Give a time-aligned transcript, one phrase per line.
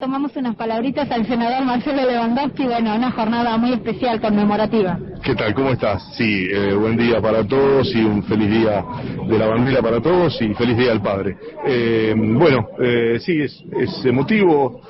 [0.00, 4.96] Tomamos unas palabritas al senador Marcelo Lewandowski, bueno, una jornada muy especial, conmemorativa.
[5.24, 5.52] ¿Qué tal?
[5.54, 6.14] ¿Cómo estás?
[6.16, 8.84] Sí, eh, buen día para todos y un feliz día
[9.28, 11.36] de la bandera para todos y feliz día al padre.
[11.66, 14.82] Eh, bueno, eh, sí, es, es emotivo,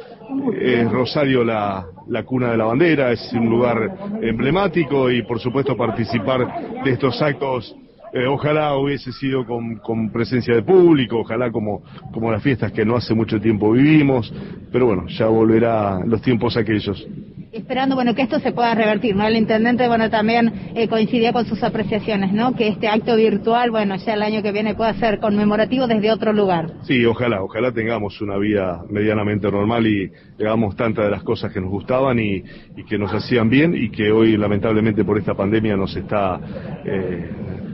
[0.60, 3.78] es Rosario la, la cuna de la bandera, es un lugar
[4.20, 7.74] emblemático y por supuesto participar de estos actos
[8.12, 11.82] eh, ojalá hubiese sido con, con, presencia de público, ojalá como,
[12.12, 14.32] como las fiestas que no hace mucho tiempo vivimos,
[14.72, 17.06] pero bueno, ya volverá los tiempos aquellos.
[17.50, 19.26] Esperando, bueno, que esto se pueda revertir, ¿no?
[19.26, 22.54] El intendente, bueno, también eh, coincidía con sus apreciaciones, ¿no?
[22.54, 26.34] Que este acto virtual, bueno, ya el año que viene pueda ser conmemorativo desde otro
[26.34, 26.66] lugar.
[26.82, 31.60] Sí, ojalá, ojalá tengamos una vida medianamente normal y hagamos tantas de las cosas que
[31.60, 32.42] nos gustaban y,
[32.76, 36.38] y que nos hacían bien y que hoy, lamentablemente, por esta pandemia nos está...
[36.84, 37.30] Eh,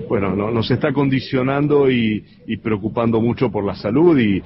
[0.08, 4.42] bueno, no, nos está condicionando y, y, preocupando mucho por la salud y,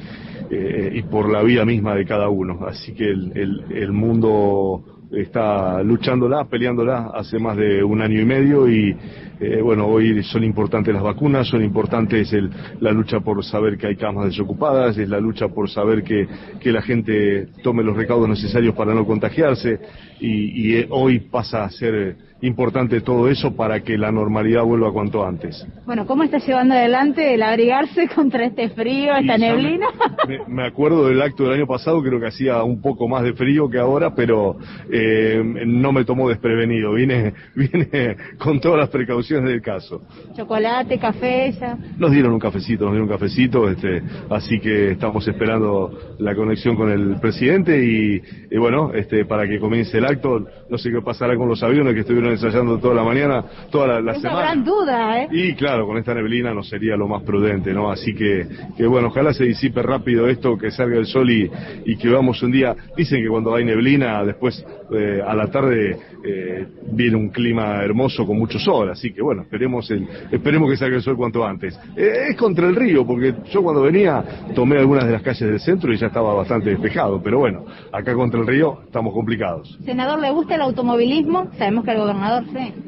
[0.51, 2.67] eh, y, por la vida misma de cada uno.
[2.67, 8.25] Así que el, el, el mundo está luchándola, peleándola hace más de un año y
[8.25, 8.95] medio y
[9.41, 12.51] eh, bueno, hoy son importantes las vacunas, son importantes el,
[12.81, 16.27] la lucha por saber que hay camas desocupadas, es la lucha por saber que,
[16.61, 19.79] que la gente tome los recaudos necesarios para no contagiarse
[20.21, 25.27] y, eh, hoy pasa a ser importante todo eso para que la normalidad vuelva cuanto
[25.27, 25.67] antes.
[25.85, 29.87] Bueno, ¿cómo está llevando adelante el abrigarse contra este frío, esta y neblina?
[30.29, 33.33] Me, me, acuerdo del acto del año pasado, creo que hacía un poco más de
[33.33, 34.57] frío que ahora, pero
[34.93, 40.03] eh, no me tomó desprevenido, vine, vine con todas las precauciones del caso.
[40.37, 41.79] Chocolate, café, ya.
[41.97, 46.77] Nos dieron un cafecito, nos dieron un cafecito, este, así que estamos esperando la conexión
[46.77, 51.01] con el presidente y, y bueno, este, para que comience el acto, no sé qué
[51.01, 54.39] pasará con los aviones que estuvieron ensayando toda la mañana, toda la, la semana.
[54.41, 55.29] gran duda, ¿eh?
[55.31, 57.91] Y claro, con esta neblina no sería lo más prudente, ¿no?
[57.91, 61.51] Así que, que bueno, ojalá se disipe rápido esto, que salga el sol y,
[61.85, 62.75] y que veamos un día.
[62.97, 68.27] Dicen que cuando hay neblina, después eh, a la tarde eh, viene un clima hermoso
[68.27, 71.79] con mucho sol, así que bueno, esperemos el, esperemos que salga el sol cuanto antes.
[71.97, 74.25] Eh, es contra el río, porque yo cuando venía
[74.55, 78.15] tomé algunas de las calles del centro y ya estaba bastante despejado, pero bueno, acá
[78.15, 79.79] contra el río estamos complicados.
[79.85, 81.49] Senador, ¿le gusta el automovilismo?
[81.59, 82.18] Sabemos que el gobernador
[82.53, 82.88] sí.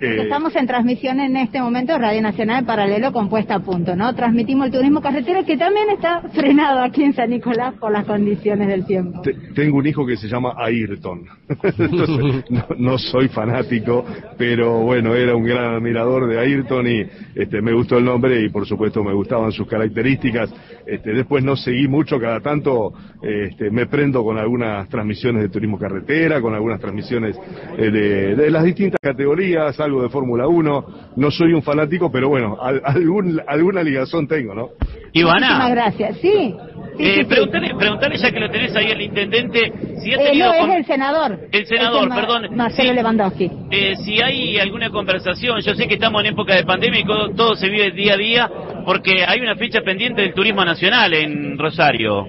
[0.00, 4.14] Eh, Estamos en transmisión en este momento Radio Nacional Paralelo con Puesta a Punto, ¿no?
[4.14, 8.68] Transmitimos el turismo carretero que también está frenado aquí en San Nicolás por las condiciones
[8.68, 9.22] del tiempo.
[9.22, 11.24] Te, tengo un hijo que se llama Ayrton.
[11.62, 14.04] Entonces, no, no, soy fanático,
[14.36, 18.50] pero bueno, era un gran admirador de Ayrton y este, me gustó el nombre y
[18.50, 20.52] por supuesto me gustaban sus características.
[20.86, 22.92] Este, después no seguí mucho, cada tanto
[23.22, 27.34] este, me prendo con algunas transmisiones de turismo carretera, con algunas transmisiones
[27.78, 30.86] eh, de, de las distintas categorías algo de Fórmula 1,
[31.16, 34.68] no soy un fanático, pero bueno, al, algún, alguna ligazón tengo, ¿no?
[35.12, 35.38] Ivana.
[35.38, 36.54] Muchísimas gracias, sí.
[36.96, 40.24] Sí, eh, sí, preguntale, preguntale, ya que lo tenés ahí el intendente, si ha eh,
[40.24, 40.52] tenido...
[40.52, 40.70] no, con...
[40.70, 41.38] es el senador.
[41.52, 42.56] El senador, el perdón.
[42.56, 43.50] Marcelo sí, Lewandowski.
[43.70, 47.30] Eh, si hay alguna conversación, yo sé que estamos en época de pandemia y todo,
[47.30, 48.50] todo se vive día a día,
[48.84, 52.26] porque hay una fecha pendiente del turismo nacional en Rosario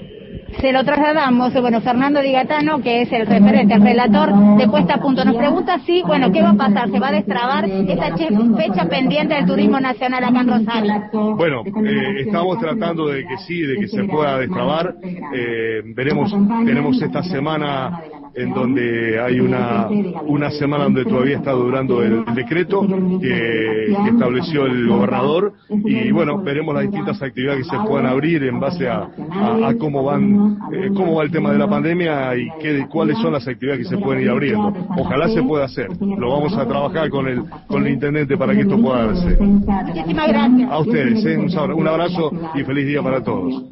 [0.60, 5.00] se lo trasladamos, bueno, Fernando Digatano, que es el referente, el relator de Puesta a
[5.00, 6.90] Punto, nos pregunta si, bueno, ¿qué va a pasar?
[6.90, 10.94] ¿Se va a destrabar esta fecha pendiente del turismo nacional acá en Rosario?
[11.36, 14.96] Bueno, eh, estamos tratando de que sí, de que se pueda destrabar.
[15.04, 16.32] Eh, veremos,
[16.66, 18.02] tenemos esta semana
[18.38, 19.88] en donde hay una,
[20.26, 22.82] una semana donde todavía está durando el, el decreto
[23.20, 28.44] que, que, estableció el gobernador y bueno, veremos las distintas actividades que se puedan abrir
[28.44, 32.36] en base a, a, a cómo van, eh, cómo va el tema de la pandemia
[32.36, 34.74] y qué, cuáles son las actividades que se pueden ir abriendo.
[34.98, 35.90] Ojalá se pueda hacer.
[36.00, 39.38] Lo vamos a trabajar con el, con el intendente para que esto pueda darse.
[39.40, 40.72] Muchísimas gracias.
[40.72, 41.38] A ustedes, ¿eh?
[41.38, 43.64] un abrazo y feliz día para todos.